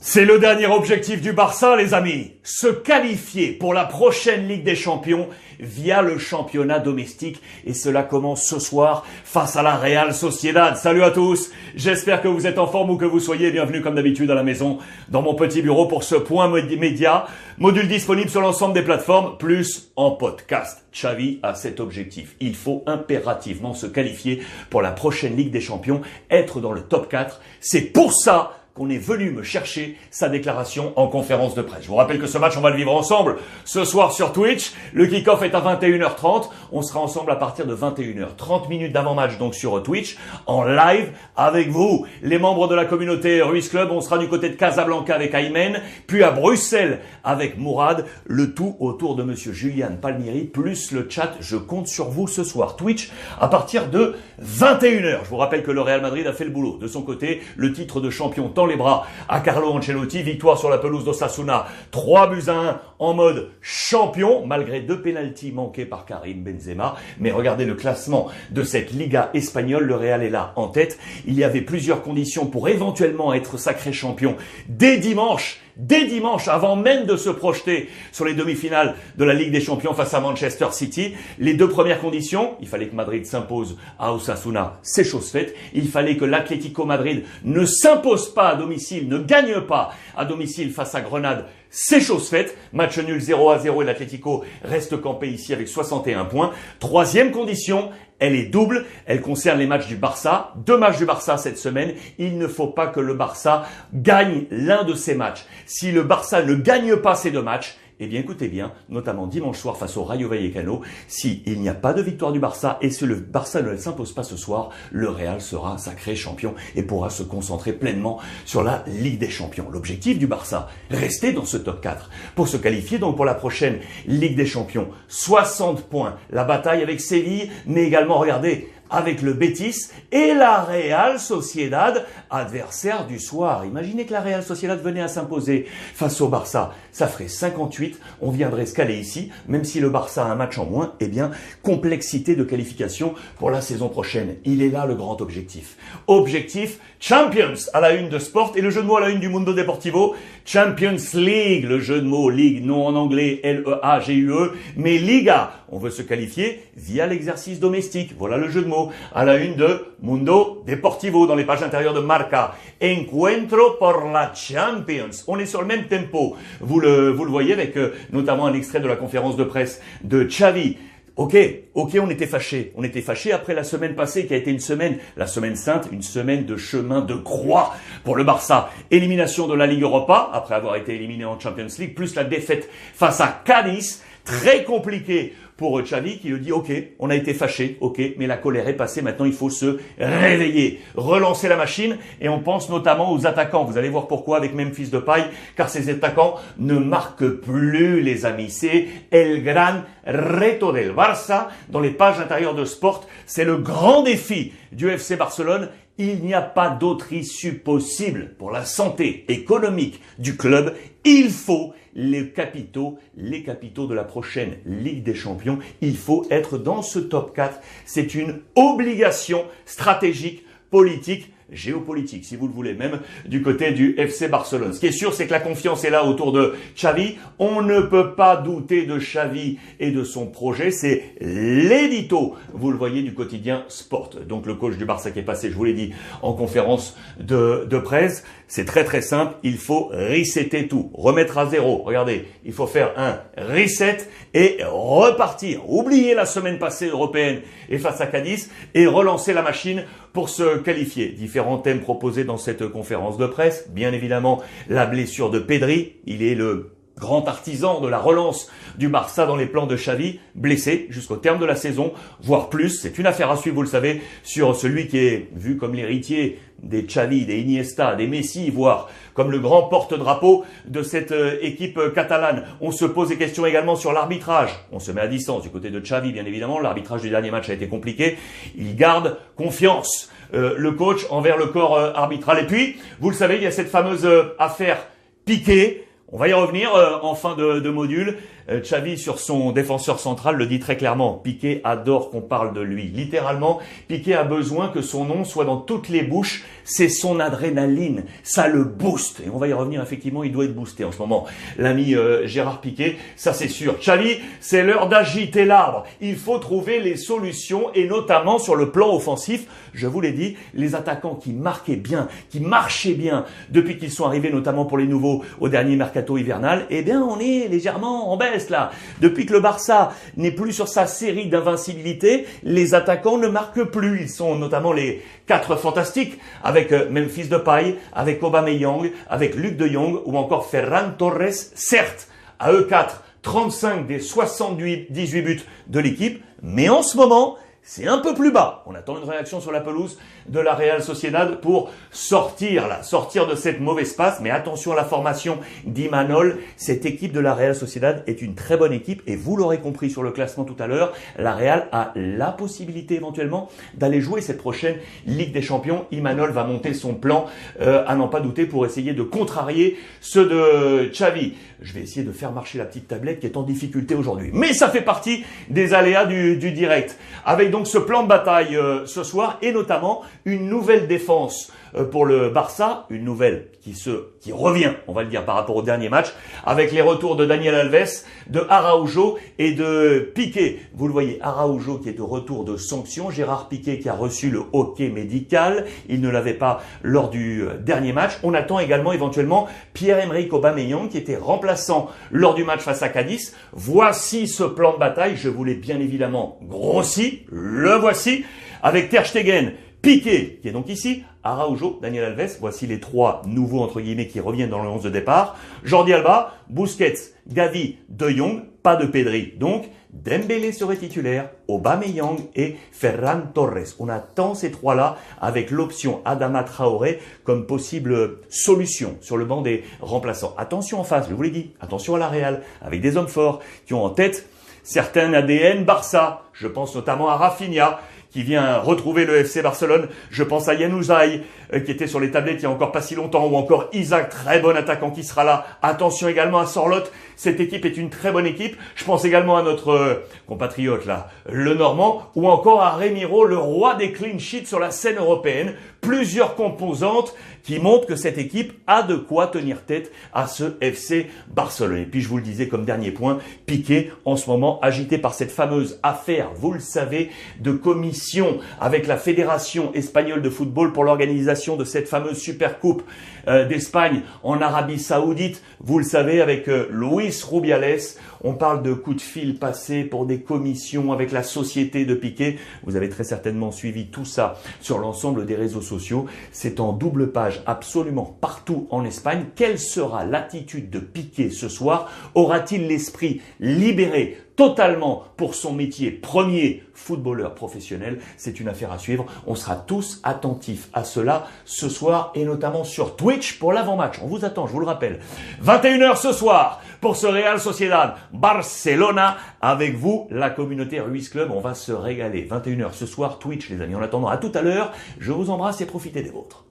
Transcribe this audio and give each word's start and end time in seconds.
C'est 0.00 0.24
le 0.24 0.40
dernier 0.40 0.66
objectif 0.66 1.20
du 1.20 1.32
Barça, 1.32 1.76
les 1.76 1.94
amis. 1.94 2.32
Se 2.42 2.66
qualifier 2.66 3.52
pour 3.52 3.72
la 3.72 3.84
prochaine 3.84 4.48
Ligue 4.48 4.64
des 4.64 4.74
Champions 4.74 5.28
via 5.60 6.02
le 6.02 6.18
championnat 6.18 6.80
domestique. 6.80 7.40
Et 7.64 7.74
cela 7.74 8.02
commence 8.02 8.42
ce 8.42 8.58
soir 8.58 9.06
face 9.22 9.54
à 9.54 9.62
la 9.62 9.76
Real 9.76 10.12
Sociedad. 10.12 10.76
Salut 10.76 11.04
à 11.04 11.12
tous. 11.12 11.52
J'espère 11.76 12.22
que 12.22 12.28
vous 12.28 12.48
êtes 12.48 12.58
en 12.58 12.66
forme 12.66 12.90
ou 12.90 12.96
que 12.96 13.04
vous 13.04 13.20
soyez 13.20 13.52
bienvenus 13.52 13.84
comme 13.84 13.94
d'habitude 13.94 14.32
à 14.32 14.34
la 14.34 14.42
maison 14.42 14.78
dans 15.10 15.22
mon 15.22 15.34
petit 15.34 15.62
bureau 15.62 15.86
pour 15.86 16.02
ce 16.02 16.16
point 16.16 16.48
média. 16.48 17.26
Module 17.58 17.86
disponible 17.86 18.30
sur 18.30 18.40
l'ensemble 18.40 18.74
des 18.74 18.82
plateformes 18.82 19.38
plus 19.38 19.92
en 19.94 20.10
podcast. 20.10 20.84
Xavi 20.92 21.38
a 21.44 21.54
cet 21.54 21.78
objectif. 21.78 22.34
Il 22.40 22.56
faut 22.56 22.82
impérativement 22.86 23.74
se 23.74 23.86
qualifier 23.86 24.42
pour 24.70 24.82
la 24.82 24.90
prochaine 24.90 25.36
Ligue 25.36 25.52
des 25.52 25.60
Champions, 25.60 26.00
être 26.30 26.60
dans 26.60 26.72
le 26.72 26.82
top 26.82 27.08
4. 27.08 27.40
C'est 27.60 27.92
pour 27.92 28.12
ça 28.12 28.63
qu'on 28.74 28.90
est 28.90 28.98
venu 28.98 29.30
me 29.30 29.44
chercher 29.44 29.96
sa 30.10 30.28
déclaration 30.28 30.92
en 30.96 31.06
conférence 31.06 31.54
de 31.54 31.62
presse. 31.62 31.84
Je 31.84 31.88
vous 31.88 31.94
rappelle 31.94 32.18
que 32.18 32.26
ce 32.26 32.38
match, 32.38 32.56
on 32.56 32.60
va 32.60 32.70
le 32.70 32.76
vivre 32.76 32.92
ensemble 32.92 33.36
ce 33.64 33.84
soir 33.84 34.12
sur 34.12 34.32
Twitch. 34.32 34.72
Le 34.92 35.06
kick-off 35.06 35.42
est 35.42 35.54
à 35.54 35.60
21h30. 35.60 36.50
On 36.72 36.82
sera 36.82 36.98
ensemble 36.98 37.30
à 37.30 37.36
partir 37.36 37.66
de 37.66 37.76
21h. 37.76 38.34
30 38.36 38.68
minutes 38.68 38.92
d'avant-match 38.92 39.38
donc 39.38 39.54
sur 39.54 39.80
Twitch, 39.84 40.16
en 40.46 40.64
live 40.64 41.12
avec 41.36 41.68
vous, 41.68 42.04
les 42.22 42.38
membres 42.38 42.66
de 42.66 42.74
la 42.74 42.84
communauté 42.84 43.42
Ruiz 43.42 43.68
Club. 43.68 43.90
On 43.92 44.00
sera 44.00 44.18
du 44.18 44.26
côté 44.26 44.48
de 44.48 44.56
Casablanca 44.56 45.14
avec 45.14 45.34
Aymen, 45.34 45.80
puis 46.08 46.24
à 46.24 46.32
Bruxelles 46.32 46.98
avec 47.22 47.56
Mourad. 47.58 48.06
Le 48.24 48.54
tout 48.54 48.76
autour 48.80 49.14
de 49.14 49.22
monsieur 49.22 49.52
Julian 49.52 49.96
Palmieri, 50.02 50.42
plus 50.42 50.90
le 50.90 51.06
chat. 51.08 51.34
Je 51.38 51.56
compte 51.56 51.86
sur 51.86 52.08
vous 52.08 52.26
ce 52.26 52.42
soir. 52.42 52.74
Twitch 52.74 53.12
à 53.40 53.46
partir 53.46 53.88
de 53.88 54.16
21h. 54.42 55.20
Je 55.22 55.28
vous 55.30 55.36
rappelle 55.36 55.62
que 55.62 55.70
le 55.70 55.80
Real 55.80 56.02
Madrid 56.02 56.26
a 56.26 56.32
fait 56.32 56.44
le 56.44 56.50
boulot. 56.50 56.76
De 56.78 56.88
son 56.88 57.02
côté, 57.02 57.40
le 57.56 57.72
titre 57.72 58.00
de 58.00 58.10
champion 58.10 58.48
les 58.66 58.76
bras 58.76 59.06
à 59.28 59.40
Carlo 59.40 59.70
Ancelotti. 59.72 60.22
Victoire 60.22 60.58
sur 60.58 60.70
la 60.70 60.78
pelouse 60.78 61.04
d'Osasuna. 61.04 61.66
3 61.90 62.30
buts 62.30 62.48
à 62.48 62.52
1 62.52 62.80
en 62.98 63.14
mode 63.14 63.50
champion, 63.60 64.46
malgré 64.46 64.80
deux 64.80 65.00
pénalties 65.00 65.52
manqués 65.52 65.86
par 65.86 66.06
Karim 66.06 66.42
Benzema. 66.42 66.96
Mais 67.18 67.30
regardez 67.30 67.64
le 67.64 67.74
classement 67.74 68.28
de 68.50 68.62
cette 68.62 68.92
Liga 68.92 69.30
espagnole. 69.34 69.84
Le 69.84 69.96
Real 69.96 70.22
est 70.22 70.30
là 70.30 70.52
en 70.56 70.68
tête. 70.68 70.98
Il 71.26 71.34
y 71.34 71.44
avait 71.44 71.60
plusieurs 71.60 72.02
conditions 72.02 72.46
pour 72.46 72.68
éventuellement 72.68 73.34
être 73.34 73.58
sacré 73.58 73.92
champion 73.92 74.36
dès 74.68 74.98
dimanche 74.98 75.60
dès 75.76 76.06
dimanche, 76.06 76.48
avant 76.48 76.76
même 76.76 77.06
de 77.06 77.16
se 77.16 77.30
projeter 77.30 77.88
sur 78.12 78.24
les 78.24 78.34
demi-finales 78.34 78.94
de 79.16 79.24
la 79.24 79.34
Ligue 79.34 79.52
des 79.52 79.60
Champions 79.60 79.94
face 79.94 80.14
à 80.14 80.20
Manchester 80.20 80.68
City. 80.72 81.14
Les 81.38 81.54
deux 81.54 81.68
premières 81.68 82.00
conditions, 82.00 82.56
il 82.60 82.68
fallait 82.68 82.88
que 82.88 82.94
Madrid 82.94 83.26
s'impose 83.26 83.76
à 83.98 84.12
Osasuna, 84.12 84.78
c'est 84.82 85.04
chose 85.04 85.30
faite. 85.30 85.54
Il 85.74 85.88
fallait 85.88 86.16
que 86.16 86.24
l'Atlético 86.24 86.84
Madrid 86.84 87.24
ne 87.44 87.64
s'impose 87.64 88.32
pas 88.32 88.50
à 88.50 88.56
domicile, 88.56 89.08
ne 89.08 89.18
gagne 89.18 89.60
pas 89.62 89.92
à 90.16 90.24
domicile 90.24 90.72
face 90.72 90.94
à 90.94 91.00
Grenade, 91.00 91.46
c'est 91.76 92.00
chose 92.00 92.28
faite. 92.28 92.56
Match 92.72 92.98
nul 92.98 93.20
0 93.20 93.50
à 93.50 93.58
0 93.58 93.82
et 93.82 93.84
l'Atlético 93.84 94.44
reste 94.62 95.00
campé 95.00 95.28
ici 95.28 95.52
avec 95.52 95.66
61 95.66 96.24
points. 96.24 96.52
Troisième 96.78 97.32
condition, 97.32 97.90
elle 98.20 98.36
est 98.36 98.44
double. 98.44 98.86
Elle 99.06 99.20
concerne 99.20 99.58
les 99.58 99.66
matchs 99.66 99.88
du 99.88 99.96
Barça. 99.96 100.52
Deux 100.64 100.78
matchs 100.78 100.98
du 100.98 101.04
Barça 101.04 101.36
cette 101.36 101.58
semaine. 101.58 101.94
Il 102.16 102.38
ne 102.38 102.46
faut 102.46 102.68
pas 102.68 102.86
que 102.86 103.00
le 103.00 103.14
Barça 103.14 103.64
gagne 103.92 104.44
l'un 104.52 104.84
de 104.84 104.94
ces 104.94 105.16
matchs. 105.16 105.46
Si 105.66 105.90
le 105.90 106.04
Barça 106.04 106.44
ne 106.44 106.54
gagne 106.54 106.94
pas 106.94 107.16
ces 107.16 107.32
deux 107.32 107.42
matchs, 107.42 107.76
eh 108.00 108.06
bien, 108.08 108.20
écoutez 108.20 108.48
bien, 108.48 108.72
notamment 108.88 109.26
dimanche 109.28 109.58
soir 109.58 109.76
face 109.76 109.96
au 109.96 110.02
Rayo 110.04 110.28
Vallecano, 110.28 110.82
s'il 111.06 111.60
n'y 111.60 111.68
a 111.68 111.74
pas 111.74 111.92
de 111.92 112.02
victoire 112.02 112.32
du 112.32 112.40
Barça 112.40 112.76
et 112.80 112.90
si 112.90 113.06
le 113.06 113.14
Barça 113.14 113.62
ne 113.62 113.76
s'impose 113.76 114.12
pas 114.12 114.24
ce 114.24 114.36
soir, 114.36 114.70
le 114.90 115.08
Real 115.08 115.40
sera 115.40 115.78
sacré 115.78 116.16
champion 116.16 116.54
et 116.74 116.82
pourra 116.82 117.10
se 117.10 117.22
concentrer 117.22 117.72
pleinement 117.72 118.18
sur 118.44 118.64
la 118.64 118.82
Ligue 118.86 119.18
des 119.18 119.30
Champions. 119.30 119.68
L'objectif 119.70 120.18
du 120.18 120.26
Barça, 120.26 120.68
rester 120.90 121.32
dans 121.32 121.44
ce 121.44 121.56
top 121.56 121.80
4 121.80 122.10
pour 122.34 122.48
se 122.48 122.56
qualifier 122.56 122.98
donc 122.98 123.14
pour 123.14 123.24
la 123.24 123.34
prochaine 123.34 123.78
Ligue 124.06 124.36
des 124.36 124.46
Champions. 124.46 124.88
60 125.08 125.88
points. 125.88 126.16
La 126.30 126.44
bataille 126.44 126.82
avec 126.82 127.00
Séville, 127.00 127.50
mais 127.66 127.84
également, 127.84 128.18
regardez, 128.18 128.68
avec 128.94 129.22
le 129.22 129.32
Betis 129.32 129.88
et 130.12 130.34
la 130.34 130.62
Real 130.62 131.18
Sociedad, 131.18 132.06
adversaire 132.30 133.06
du 133.06 133.18
soir. 133.18 133.64
Imaginez 133.64 134.06
que 134.06 134.12
la 134.12 134.20
Real 134.20 134.42
Sociedad 134.42 134.80
venait 134.80 135.00
à 135.00 135.08
s'imposer 135.08 135.66
face 135.94 136.20
au 136.20 136.28
Barça. 136.28 136.72
Ça 136.92 137.08
ferait 137.08 137.28
58, 137.28 137.98
on 138.22 138.30
viendrait 138.30 138.66
se 138.66 138.74
caler 138.74 138.98
ici, 138.98 139.30
même 139.48 139.64
si 139.64 139.80
le 139.80 139.90
Barça 139.90 140.24
a 140.24 140.30
un 140.30 140.36
match 140.36 140.58
en 140.58 140.66
moins, 140.66 140.94
eh 141.00 141.08
bien, 141.08 141.32
complexité 141.62 142.36
de 142.36 142.44
qualification 142.44 143.14
pour 143.38 143.50
la 143.50 143.60
saison 143.60 143.88
prochaine. 143.88 144.36
Il 144.44 144.62
est 144.62 144.70
là 144.70 144.86
le 144.86 144.94
grand 144.94 145.20
objectif. 145.20 145.76
Objectif 146.06 146.78
Champions 147.00 147.68
à 147.74 147.80
la 147.80 147.92
une 147.92 148.08
de 148.08 148.18
Sport 148.18 148.52
et 148.56 148.62
le 148.62 148.70
jeu 148.70 148.80
de 148.80 148.86
mots 148.86 148.96
à 148.96 149.00
la 149.00 149.10
une 149.10 149.20
du 149.20 149.28
Mundo 149.28 149.52
Deportivo. 149.52 150.14
Champions 150.46 150.96
League, 151.14 151.64
le 151.64 151.78
jeu 151.80 152.00
de 152.00 152.06
mots 152.06 152.30
Ligue, 152.30 152.64
non 152.64 152.86
en 152.86 152.94
anglais 152.94 153.40
L-E-A-G-U-E, 153.42 154.32
-E, 154.32 154.50
mais 154.76 154.98
Liga. 154.98 155.52
On 155.68 155.78
veut 155.78 155.90
se 155.90 156.02
qualifier 156.02 156.62
via 156.76 157.06
l'exercice 157.06 157.60
domestique. 157.60 158.14
Voilà 158.16 158.36
le 158.36 158.48
jeu 158.48 158.62
de 158.62 158.68
mots 158.68 158.83
à 159.14 159.24
la 159.24 159.36
une 159.36 159.56
de 159.56 159.86
Mundo 160.02 160.62
Deportivo 160.66 161.26
dans 161.26 161.34
les 161.34 161.44
pages 161.44 161.62
intérieures 161.62 161.94
de 161.94 162.00
Marca. 162.00 162.54
Encuentro 162.82 163.76
por 163.78 164.10
la 164.12 164.32
Champions. 164.34 165.24
On 165.28 165.38
est 165.38 165.46
sur 165.46 165.60
le 165.60 165.66
même 165.66 165.86
tempo. 165.88 166.36
Vous 166.60 166.80
le, 166.80 167.10
vous 167.10 167.24
le 167.24 167.30
voyez 167.30 167.52
avec 167.52 167.76
euh, 167.76 167.94
notamment 168.12 168.46
un 168.46 168.54
extrait 168.54 168.80
de 168.80 168.88
la 168.88 168.96
conférence 168.96 169.36
de 169.36 169.44
presse 169.44 169.80
de 170.02 170.24
Xavi. 170.24 170.76
Ok, 171.16 171.36
ok, 171.74 171.96
on 172.02 172.10
était 172.10 172.26
fâchés. 172.26 172.72
On 172.74 172.82
était 172.82 173.00
fâchés 173.00 173.30
après 173.30 173.54
la 173.54 173.62
semaine 173.62 173.94
passée 173.94 174.26
qui 174.26 174.34
a 174.34 174.36
été 174.36 174.50
une 174.50 174.58
semaine, 174.58 174.98
la 175.16 175.28
semaine 175.28 175.54
sainte, 175.54 175.88
une 175.92 176.02
semaine 176.02 176.44
de 176.44 176.56
chemin 176.56 177.02
de 177.02 177.14
croix 177.14 177.72
pour 178.02 178.16
le 178.16 178.24
Barça. 178.24 178.70
Élimination 178.90 179.46
de 179.46 179.54
la 179.54 179.68
Ligue 179.68 179.82
Europa 179.82 180.30
après 180.32 180.56
avoir 180.56 180.74
été 180.74 180.96
éliminé 180.96 181.24
en 181.24 181.38
Champions 181.38 181.68
League, 181.78 181.94
plus 181.94 182.16
la 182.16 182.24
défaite 182.24 182.68
face 182.94 183.20
à 183.20 183.42
Cadiz. 183.44 184.02
Très 184.24 184.64
compliqué 184.64 185.34
pour 185.56 185.80
Xavi 185.80 186.18
qui 186.18 186.28
le 186.28 186.38
dit 186.38 186.52
ok, 186.52 186.72
on 186.98 187.10
a 187.10 187.14
été 187.14 187.34
fâché, 187.34 187.78
ok, 187.80 188.00
mais 188.18 188.26
la 188.26 188.36
colère 188.36 188.68
est 188.68 188.76
passée, 188.76 189.02
maintenant 189.02 189.24
il 189.24 189.32
faut 189.32 189.50
se 189.50 189.78
réveiller, 189.98 190.80
relancer 190.96 191.48
la 191.48 191.56
machine 191.56 191.96
et 192.20 192.28
on 192.28 192.40
pense 192.40 192.70
notamment 192.70 193.12
aux 193.12 193.26
attaquants. 193.26 193.64
Vous 193.64 193.78
allez 193.78 193.88
voir 193.88 194.08
pourquoi 194.08 194.36
avec 194.36 194.54
Memphis 194.54 194.88
de 194.88 194.98
paille, 194.98 195.26
car 195.56 195.68
ces 195.68 195.88
attaquants 195.88 196.36
ne 196.58 196.74
marquent 196.74 197.28
plus 197.28 198.00
les 198.00 198.26
amis. 198.26 198.50
C'est 198.50 198.86
El 199.10 199.44
Gran 199.44 199.82
Reto 200.06 200.72
del 200.72 200.92
Barça 200.92 201.48
dans 201.68 201.80
les 201.80 201.90
pages 201.90 202.20
intérieures 202.20 202.54
de 202.54 202.64
Sport. 202.64 203.06
C'est 203.26 203.44
le 203.44 203.56
grand 203.56 204.02
défi 204.02 204.52
du 204.72 204.88
FC 204.88 205.16
Barcelone 205.16 205.68
il 205.98 206.24
n'y 206.24 206.34
a 206.34 206.42
pas 206.42 206.70
d'autre 206.70 207.12
issue 207.12 207.54
possible 207.54 208.34
pour 208.38 208.50
la 208.50 208.64
santé 208.64 209.24
économique 209.28 210.00
du 210.18 210.36
club. 210.36 210.74
Il 211.04 211.30
faut 211.30 211.72
les 211.94 212.30
capitaux, 212.30 212.98
les 213.16 213.42
capitaux 213.42 213.86
de 213.86 213.94
la 213.94 214.02
prochaine 214.02 214.56
Ligue 214.66 215.04
des 215.04 215.14
Champions. 215.14 215.43
Il 215.80 215.96
faut 215.96 216.26
être 216.30 216.58
dans 216.58 216.82
ce 216.82 216.98
top 216.98 217.34
4. 217.34 217.60
C'est 217.84 218.14
une 218.14 218.40
obligation 218.54 219.44
stratégique, 219.66 220.44
politique 220.70 221.33
géopolitique, 221.54 222.24
si 222.24 222.36
vous 222.36 222.46
le 222.46 222.52
voulez, 222.52 222.74
même 222.74 223.00
du 223.26 223.42
côté 223.42 223.72
du 223.72 223.94
FC 223.96 224.28
Barcelone. 224.28 224.72
Ce 224.72 224.80
qui 224.80 224.86
est 224.86 224.92
sûr, 224.92 225.14
c'est 225.14 225.26
que 225.26 225.32
la 225.32 225.40
confiance 225.40 225.84
est 225.84 225.90
là 225.90 226.04
autour 226.04 226.32
de 226.32 226.54
Xavi. 226.76 227.16
On 227.38 227.62
ne 227.62 227.80
peut 227.80 228.14
pas 228.14 228.36
douter 228.36 228.84
de 228.84 228.98
Xavi 228.98 229.58
et 229.80 229.90
de 229.90 230.04
son 230.04 230.26
projet. 230.26 230.70
C'est 230.70 231.14
l'édito, 231.20 232.34
vous 232.52 232.70
le 232.70 232.76
voyez, 232.76 233.02
du 233.02 233.14
quotidien 233.14 233.64
Sport. 233.68 234.10
Donc 234.28 234.46
le 234.46 234.54
coach 234.54 234.76
du 234.76 234.84
Barça 234.84 235.10
qui 235.10 235.20
est 235.20 235.22
passé, 235.22 235.50
je 235.50 235.54
vous 235.54 235.64
l'ai 235.64 235.72
dit, 235.72 235.92
en 236.22 236.32
conférence 236.32 236.96
de, 237.18 237.66
de 237.68 237.78
presse. 237.78 238.24
C'est 238.48 238.64
très 238.64 238.84
très 238.84 239.02
simple. 239.02 239.34
Il 239.42 239.56
faut 239.56 239.86
resetter 239.86 240.68
tout, 240.68 240.90
remettre 240.94 241.38
à 241.38 241.46
zéro. 241.46 241.82
Regardez, 241.84 242.26
il 242.44 242.52
faut 242.52 242.66
faire 242.66 242.92
un 242.96 243.18
reset 243.36 243.98
et 244.32 244.58
repartir. 244.64 245.68
Oubliez 245.68 246.14
la 246.14 246.26
semaine 246.26 246.58
passée 246.58 246.86
européenne 246.86 247.40
et 247.68 247.78
face 247.78 248.00
à 248.00 248.06
Cadiz 248.06 248.50
et 248.74 248.86
relancer 248.86 249.32
la 249.32 249.42
machine 249.42 249.84
pour 250.14 250.30
se 250.30 250.58
qualifier. 250.58 251.08
Différents 251.08 251.58
thèmes 251.58 251.80
proposés 251.80 252.24
dans 252.24 252.38
cette 252.38 252.68
conférence 252.68 253.18
de 253.18 253.26
presse. 253.26 253.68
Bien 253.70 253.92
évidemment, 253.92 254.40
la 254.70 254.86
blessure 254.86 255.28
de 255.28 255.40
Pedri. 255.40 255.96
Il 256.06 256.22
est 256.22 256.36
le 256.36 256.70
grand 256.98 257.26
artisan 257.28 257.80
de 257.80 257.88
la 257.88 257.98
relance 257.98 258.50
du 258.78 258.88
Barça 258.88 259.26
dans 259.26 259.36
les 259.36 259.46
plans 259.46 259.66
de 259.66 259.76
Xavi, 259.76 260.20
blessé 260.34 260.86
jusqu'au 260.90 261.16
terme 261.16 261.38
de 261.38 261.44
la 261.44 261.56
saison, 261.56 261.92
voire 262.22 262.48
plus. 262.48 262.80
C'est 262.80 262.98
une 262.98 263.06
affaire 263.06 263.30
à 263.30 263.36
suivre, 263.36 263.56
vous 263.56 263.62
le 263.62 263.68
savez, 263.68 264.02
sur 264.22 264.54
celui 264.54 264.86
qui 264.86 264.98
est 264.98 265.28
vu 265.34 265.56
comme 265.56 265.74
l'héritier 265.74 266.38
des 266.62 266.84
Xavi, 266.84 267.26
des 267.26 267.40
Iniesta, 267.40 267.94
des 267.94 268.06
Messi, 268.06 268.48
voire 268.50 268.88
comme 269.12 269.30
le 269.30 269.38
grand 269.38 269.64
porte-drapeau 269.64 270.44
de 270.66 270.82
cette 270.82 271.12
euh, 271.12 271.36
équipe 271.42 271.78
catalane. 271.94 272.44
On 272.60 272.70
se 272.70 272.84
pose 272.84 273.08
des 273.08 273.16
questions 273.16 273.44
également 273.44 273.76
sur 273.76 273.92
l'arbitrage. 273.92 274.50
On 274.72 274.78
se 274.78 274.92
met 274.92 275.00
à 275.00 275.08
distance 275.08 275.42
du 275.42 275.50
côté 275.50 275.70
de 275.70 275.80
Xavi, 275.80 276.12
bien 276.12 276.24
évidemment. 276.24 276.60
L'arbitrage 276.60 277.02
du 277.02 277.10
dernier 277.10 277.30
match 277.30 277.50
a 277.50 277.54
été 277.54 277.68
compliqué. 277.68 278.16
Il 278.56 278.76
garde 278.76 279.18
confiance, 279.36 280.10
euh, 280.32 280.54
le 280.56 280.72
coach, 280.72 281.04
envers 281.10 281.36
le 281.36 281.46
corps 281.46 281.76
euh, 281.76 281.92
arbitral. 281.94 282.38
Et 282.38 282.46
puis, 282.46 282.76
vous 283.00 283.10
le 283.10 283.16
savez, 283.16 283.36
il 283.36 283.42
y 283.42 283.46
a 283.46 283.52
cette 283.52 283.68
fameuse 283.68 284.08
affaire 284.38 284.78
Piqué 285.24 285.83
On 286.12 286.18
va 286.18 286.28
y 286.28 286.32
revenir 286.32 286.74
euh, 286.74 286.98
en 287.02 287.14
fin 287.14 287.34
de, 287.34 287.60
de 287.60 287.70
module. 287.70 288.18
Euh, 288.50 288.60
Xavi 288.60 288.98
sur 288.98 289.18
son 289.18 289.52
défenseur 289.52 289.98
central 289.98 290.36
le 290.36 290.46
dit 290.46 290.58
très 290.60 290.76
clairement. 290.76 291.14
Piqué 291.14 291.62
adore 291.64 292.10
qu'on 292.10 292.20
parle 292.20 292.52
de 292.52 292.60
lui. 292.60 292.84
Littéralement, 292.88 293.58
Piqué 293.88 294.14
a 294.14 294.22
besoin 294.24 294.68
que 294.68 294.82
son 294.82 295.06
nom 295.06 295.24
soit 295.24 295.46
dans 295.46 295.56
toutes 295.56 295.88
les 295.88 296.02
bouches. 296.02 296.44
C'est 296.64 296.90
son 296.90 297.20
adrénaline. 297.20 298.04
Ça 298.22 298.48
le 298.48 298.64
booste. 298.64 299.22
Et 299.26 299.30
on 299.30 299.38
va 299.38 299.48
y 299.48 299.52
revenir 299.54 299.82
effectivement. 299.82 300.24
Il 300.24 300.32
doit 300.32 300.44
être 300.44 300.54
boosté 300.54 300.84
en 300.84 300.92
ce 300.92 300.98
moment. 300.98 301.24
L'ami 301.56 301.94
euh, 301.94 302.26
Gérard 302.26 302.60
Piqué, 302.60 302.98
ça 303.16 303.32
c'est 303.32 303.48
sûr. 303.48 303.78
Xavi, 303.78 304.18
c'est 304.40 304.62
l'heure 304.62 304.88
d'agiter 304.88 305.46
l'arbre. 305.46 305.84
Il 306.02 306.16
faut 306.16 306.38
trouver 306.38 306.80
les 306.80 306.96
solutions 306.96 307.72
et 307.74 307.86
notamment 307.86 308.38
sur 308.38 308.56
le 308.56 308.70
plan 308.70 308.94
offensif. 308.94 309.46
Je 309.72 309.86
vous 309.86 310.00
l'ai 310.00 310.12
dit, 310.12 310.36
les 310.52 310.74
attaquants 310.74 311.14
qui 311.14 311.32
marquaient 311.32 311.76
bien, 311.76 312.08
qui 312.30 312.40
marchaient 312.40 312.94
bien 312.94 313.24
depuis 313.50 313.78
qu'ils 313.78 313.90
sont 313.90 314.04
arrivés, 314.04 314.30
notamment 314.30 314.66
pour 314.66 314.78
les 314.78 314.86
nouveaux 314.86 315.24
au 315.40 315.48
dernier 315.48 315.76
mercato 315.94 316.18
hivernal, 316.18 316.66
eh 316.70 316.82
bien 316.82 317.02
on 317.02 317.20
est 317.20 317.46
légèrement 317.48 318.12
en 318.12 318.16
baisse 318.16 318.50
là. 318.50 318.72
Depuis 319.00 319.26
que 319.26 319.32
le 319.32 319.40
Barça 319.40 319.92
n'est 320.16 320.32
plus 320.32 320.52
sur 320.52 320.66
sa 320.66 320.86
série 320.86 321.28
d'invincibilité, 321.28 322.26
les 322.42 322.74
attaquants 322.74 323.18
ne 323.18 323.28
marquent 323.28 323.64
plus. 323.64 324.02
Ils 324.02 324.08
sont 324.08 324.34
notamment 324.34 324.72
les 324.72 325.02
quatre 325.26 325.56
fantastiques 325.56 326.18
avec 326.42 326.72
euh, 326.72 326.88
Memphis 326.90 327.28
Depay, 327.28 327.76
avec 327.92 328.22
Aubameyang, 328.22 328.90
avec 329.08 329.36
Luc 329.36 329.56
de 329.56 329.68
Jong 329.68 330.00
ou 330.04 330.18
encore 330.18 330.46
Ferran 330.46 330.90
Torres. 330.98 331.32
Certes, 331.54 332.08
à 332.40 332.52
eux 332.52 332.64
quatre, 332.64 333.04
35 333.22 333.86
des 333.86 334.00
78 334.00 334.90
buts 334.90 335.42
de 335.68 335.78
l'équipe, 335.78 336.22
mais 336.42 336.68
en 336.68 336.82
ce 336.82 336.96
moment, 336.96 337.36
c'est 337.66 337.86
un 337.86 337.96
peu 337.96 338.14
plus 338.14 338.30
bas. 338.30 338.62
On 338.66 338.74
attend 338.74 338.98
une 338.98 339.08
réaction 339.08 339.40
sur 339.40 339.50
la 339.50 339.60
pelouse 339.60 339.98
de 340.28 340.38
la 340.38 340.54
Real 340.54 340.82
Sociedad 340.82 341.40
pour 341.40 341.72
sortir 341.90 342.68
là, 342.68 342.82
sortir 342.82 343.26
de 343.26 343.34
cette 343.34 343.58
mauvaise 343.58 343.94
passe. 343.94 344.20
Mais 344.20 344.28
attention 344.28 344.72
à 344.72 344.76
la 344.76 344.84
formation 344.84 345.38
d'Imanol. 345.64 346.40
Cette 346.58 346.84
équipe 346.84 347.12
de 347.12 347.20
la 347.20 347.32
Real 347.32 347.54
Sociedad 347.54 348.04
est 348.06 348.20
une 348.20 348.34
très 348.34 348.58
bonne 348.58 348.74
équipe 348.74 349.02
et 349.06 349.16
vous 349.16 349.36
l'aurez 349.36 349.60
compris 349.60 349.90
sur 349.90 350.02
le 350.02 350.10
classement 350.10 350.44
tout 350.44 350.56
à 350.58 350.66
l'heure, 350.66 350.92
la 351.18 351.34
Real 351.34 351.68
a 351.72 351.92
la 351.96 352.32
possibilité 352.32 352.96
éventuellement 352.96 353.48
d'aller 353.72 354.02
jouer 354.02 354.20
cette 354.20 354.38
prochaine 354.38 354.76
Ligue 355.06 355.32
des 355.32 355.42
Champions. 355.42 355.86
Imanol 355.90 356.32
va 356.32 356.44
monter 356.44 356.74
son 356.74 356.92
plan 356.92 357.24
euh, 357.62 357.82
à 357.86 357.96
n'en 357.96 358.08
pas 358.08 358.20
douter 358.20 358.44
pour 358.44 358.66
essayer 358.66 358.92
de 358.92 359.02
contrarier 359.02 359.78
ceux 360.02 360.26
de 360.26 360.90
Xavi. 360.90 361.32
Je 361.62 361.72
vais 361.72 361.80
essayer 361.80 362.04
de 362.04 362.12
faire 362.12 362.32
marcher 362.32 362.58
la 362.58 362.66
petite 362.66 362.88
tablette 362.88 363.20
qui 363.20 363.26
est 363.26 363.38
en 363.38 363.42
difficulté 363.42 363.94
aujourd'hui. 363.94 364.28
Mais 364.34 364.52
ça 364.52 364.68
fait 364.68 364.82
partie 364.82 365.24
des 365.48 365.72
aléas 365.72 366.04
du, 366.04 366.36
du 366.36 366.52
direct. 366.52 366.98
Avec 367.24 367.53
donc 367.54 367.68
ce 367.68 367.78
plan 367.78 368.02
de 368.02 368.08
bataille 368.08 368.56
euh, 368.56 368.84
ce 368.84 369.04
soir 369.04 369.38
et 369.40 369.52
notamment 369.52 370.02
une 370.24 370.48
nouvelle 370.48 370.88
défense 370.88 371.52
pour 371.90 372.04
le 372.06 372.30
Barça, 372.30 372.86
une 372.90 373.04
nouvelle 373.04 373.48
qui 373.62 373.74
se 373.74 374.08
qui 374.20 374.32
revient, 374.32 374.72
on 374.88 374.92
va 374.92 375.02
le 375.02 375.08
dire 375.08 375.24
par 375.24 375.34
rapport 375.34 375.56
au 375.56 375.62
dernier 375.62 375.88
match 375.88 376.08
avec 376.44 376.72
les 376.72 376.80
retours 376.80 377.16
de 377.16 377.26
Daniel 377.26 377.54
Alves, 377.54 378.04
de 378.28 378.46
Araujo 378.48 379.18
et 379.38 379.52
de 379.52 380.10
Piqué. 380.14 380.60
Vous 380.74 380.86
le 380.86 380.92
voyez, 380.92 381.18
Araujo 381.20 381.78
qui 381.78 381.88
est 381.88 381.94
de 381.94 382.02
retour 382.02 382.44
de 382.44 382.56
sanction, 382.56 383.10
Gérard 383.10 383.48
Piqué 383.48 383.78
qui 383.78 383.88
a 383.88 383.94
reçu 383.94 384.30
le 384.30 384.42
hockey 384.52 384.88
médical, 384.88 385.66
il 385.88 386.00
ne 386.00 386.08
l'avait 386.08 386.34
pas 386.34 386.62
lors 386.82 387.10
du 387.10 387.42
euh, 387.42 387.58
dernier 387.58 387.92
match. 387.92 388.12
On 388.22 388.34
attend 388.34 388.58
également 388.58 388.92
éventuellement 388.92 389.46
Pierre-Emerick 389.72 390.32
Aubameyang 390.32 390.88
qui 390.88 390.98
était 390.98 391.16
remplaçant 391.16 391.90
lors 392.10 392.34
du 392.34 392.44
match 392.44 392.60
face 392.60 392.82
à 392.82 392.88
Cadiz. 392.88 393.34
Voici 393.52 394.26
ce 394.28 394.44
plan 394.44 394.74
de 394.74 394.78
bataille, 394.78 395.16
je 395.16 395.28
vous 395.28 395.44
l'ai 395.44 395.54
bien 395.54 395.80
évidemment 395.80 396.38
grossi, 396.42 397.22
le 397.30 397.74
voici, 397.74 398.24
avec 398.62 398.88
Ter 398.88 399.06
Stegen, 399.06 399.52
Piqué, 399.84 400.38
qui 400.40 400.48
est 400.48 400.52
donc 400.52 400.70
ici, 400.70 401.02
Araujo, 401.22 401.78
Daniel 401.82 402.04
Alves, 402.04 402.38
voici 402.40 402.66
les 402.66 402.80
trois 402.80 403.20
nouveaux 403.26 403.60
entre 403.60 403.82
guillemets 403.82 404.06
qui 404.06 404.18
reviennent 404.18 404.48
dans 404.48 404.62
le 404.62 404.68
11 404.70 404.82
de 404.82 404.88
départ. 404.88 405.36
Jordi 405.62 405.92
Alba, 405.92 406.32
Busquets, 406.48 407.12
Gavi, 407.28 407.76
De 407.90 408.08
Jong, 408.08 408.44
pas 408.62 408.76
de 408.76 408.86
Pedri. 408.86 409.34
Donc, 409.38 409.66
Dembélé 409.90 410.52
serait 410.52 410.78
titulaire, 410.78 411.28
Aubameyang 411.48 412.16
et 412.34 412.56
Ferran 412.72 413.20
Torres. 413.34 413.74
On 413.78 413.90
attend 413.90 414.34
ces 414.34 414.50
trois-là 414.50 414.96
avec 415.20 415.50
l'option 415.50 416.00
Adama 416.06 416.44
Traoré 416.44 416.98
comme 417.22 417.46
possible 417.46 418.20
solution 418.30 418.96
sur 419.02 419.18
le 419.18 419.26
banc 419.26 419.42
des 419.42 419.64
remplaçants. 419.82 420.34
Attention 420.38 420.80
en 420.80 420.84
face, 420.84 421.08
je 421.10 421.14
vous 421.14 421.22
l'ai 421.22 421.30
dit, 421.30 421.50
attention 421.60 421.94
à 421.94 421.98
la 421.98 422.08
Real, 422.08 422.42
avec 422.62 422.80
des 422.80 422.96
hommes 422.96 423.06
forts 423.06 423.40
qui 423.66 423.74
ont 423.74 423.84
en 423.84 423.90
tête 423.90 424.26
certains 424.64 425.12
ADN 425.12 425.64
Barça. 425.64 426.22
Je 426.32 426.48
pense 426.48 426.74
notamment 426.74 427.08
à 427.08 427.16
Rafinha, 427.16 427.78
qui 428.14 428.22
vient 428.22 428.58
retrouver 428.58 429.06
le 429.06 429.16
FC 429.16 429.42
Barcelone. 429.42 429.88
Je 430.12 430.22
pense 430.22 430.48
à 430.48 430.54
Yanouzaï, 430.54 431.22
euh, 431.52 431.58
qui 431.58 431.72
était 431.72 431.88
sur 431.88 431.98
les 431.98 432.12
tablettes 432.12 432.36
il 432.38 432.42
y 432.44 432.46
a 432.46 432.50
encore 432.50 432.70
pas 432.70 432.80
si 432.80 432.94
longtemps, 432.94 433.26
ou 433.26 433.34
encore 433.34 433.68
Isaac, 433.72 434.08
très 434.08 434.38
bon 434.38 434.56
attaquant 434.56 434.92
qui 434.92 435.02
sera 435.02 435.24
là. 435.24 435.44
Attention 435.62 436.06
également 436.06 436.38
à 436.38 436.46
Sorlotte, 436.46 436.92
cette 437.16 437.40
équipe 437.40 437.64
est 437.64 437.76
une 437.76 437.90
très 437.90 438.12
bonne 438.12 438.26
équipe. 438.26 438.56
Je 438.74 438.84
pense 438.84 439.04
également 439.04 439.36
à 439.36 439.42
notre 439.42 439.70
euh, 439.70 439.94
compatriote 440.26 440.86
là, 440.86 441.08
le 441.30 441.54
Normand, 441.54 442.10
ou 442.14 442.28
encore 442.28 442.62
à 442.62 442.72
Remiro, 442.72 443.24
le 443.24 443.38
roi 443.38 443.74
des 443.74 443.92
clean 443.92 444.18
sheets 444.18 444.46
sur 444.46 444.58
la 444.58 444.70
scène 444.70 444.96
européenne. 444.96 445.54
Plusieurs 445.80 446.34
composantes 446.34 447.14
qui 447.44 447.58
montrent 447.58 447.86
que 447.86 447.94
cette 447.94 448.18
équipe 448.18 448.54
a 448.66 448.82
de 448.82 448.96
quoi 448.96 449.26
tenir 449.26 449.64
tête 449.64 449.92
à 450.12 450.26
ce 450.26 450.56
FC 450.60 451.08
Barcelone. 451.28 451.82
Et 451.82 451.84
puis 451.84 452.00
je 452.00 452.08
vous 452.08 452.16
le 452.16 452.22
disais 452.22 452.48
comme 452.48 452.64
dernier 452.64 452.90
point, 452.90 453.18
Piqué 453.46 453.92
en 454.06 454.16
ce 454.16 454.28
moment 454.28 454.58
agité 454.60 454.96
par 454.96 455.12
cette 455.12 455.30
fameuse 455.30 455.78
affaire, 455.82 456.30
vous 456.34 456.52
le 456.52 456.60
savez, 456.60 457.10
de 457.40 457.52
commission 457.52 458.38
avec 458.60 458.86
la 458.86 458.96
Fédération 458.96 459.72
espagnole 459.74 460.22
de 460.22 460.30
football 460.30 460.72
pour 460.72 460.84
l'organisation 460.84 461.56
de 461.56 461.64
cette 461.64 461.88
fameuse 461.88 462.18
Supercoupe 462.18 462.82
euh, 463.28 463.46
d'Espagne 463.46 464.00
en 464.22 464.40
Arabie 464.40 464.78
Saoudite. 464.78 465.42
Vous 465.60 465.78
le 465.78 465.84
savez 465.84 466.22
avec 466.22 466.48
euh, 466.48 466.68
Rubiales, 467.10 467.80
on 468.22 468.34
parle 468.34 468.62
de 468.62 468.72
coups 468.72 468.96
de 468.96 469.02
fil 469.02 469.38
passés 469.38 469.84
pour 469.84 470.06
des 470.06 470.20
commissions 470.20 470.92
avec 470.92 471.12
la 471.12 471.22
société 471.22 471.84
de 471.84 471.94
Piqué. 471.94 472.38
Vous 472.64 472.76
avez 472.76 472.88
très 472.88 473.04
certainement 473.04 473.52
suivi 473.52 473.86
tout 473.86 474.04
ça 474.04 474.38
sur 474.60 474.78
l'ensemble 474.78 475.26
des 475.26 475.34
réseaux 475.34 475.60
sociaux. 475.60 476.06
C'est 476.32 476.60
en 476.60 476.72
double 476.72 477.12
page 477.12 477.42
absolument 477.46 478.16
partout 478.20 478.66
en 478.70 478.84
Espagne. 478.84 479.26
Quelle 479.36 479.58
sera 479.58 480.04
l'attitude 480.04 480.70
de 480.70 480.78
Piqué 480.78 481.30
ce 481.30 481.48
soir? 481.48 481.90
Aura-t-il 482.14 482.66
l'esprit 482.66 483.20
libéré 483.40 484.18
totalement 484.36 485.04
pour 485.16 485.34
son 485.34 485.52
métier 485.52 485.90
premier 485.90 486.62
footballeur 486.74 487.34
professionnel. 487.34 488.00
C'est 488.16 488.40
une 488.40 488.48
affaire 488.48 488.72
à 488.72 488.78
suivre. 488.78 489.06
On 489.26 489.34
sera 489.34 489.56
tous 489.56 490.00
attentifs 490.02 490.68
à 490.72 490.84
cela 490.84 491.26
ce 491.44 491.68
soir 491.68 492.12
et 492.14 492.24
notamment 492.24 492.64
sur 492.64 492.96
Twitch 492.96 493.38
pour 493.38 493.52
l'avant-match. 493.52 493.96
On 494.02 494.06
vous 494.06 494.24
attend, 494.24 494.46
je 494.46 494.52
vous 494.52 494.60
le 494.60 494.66
rappelle. 494.66 495.00
21h 495.42 495.96
ce 495.96 496.12
soir 496.12 496.60
pour 496.80 496.96
ce 496.96 497.06
Real 497.06 497.40
Sociedad 497.40 497.94
Barcelona 498.12 499.16
avec 499.40 499.76
vous, 499.76 500.06
la 500.10 500.30
communauté 500.30 500.80
Ruiz 500.80 501.08
Club. 501.08 501.30
On 501.32 501.40
va 501.40 501.54
se 501.54 501.72
régaler. 501.72 502.26
21h 502.28 502.72
ce 502.72 502.86
soir 502.86 503.18
Twitch 503.18 503.48
les 503.50 503.60
amis. 503.60 503.74
En 503.74 503.82
attendant, 503.82 504.08
à 504.08 504.16
tout 504.16 504.32
à 504.34 504.42
l'heure. 504.42 504.72
Je 504.98 505.12
vous 505.12 505.30
embrasse 505.30 505.60
et 505.60 505.66
profitez 505.66 506.02
des 506.02 506.10
vôtres. 506.10 506.44